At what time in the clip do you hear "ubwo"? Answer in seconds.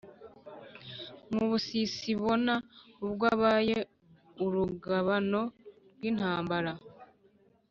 3.05-3.25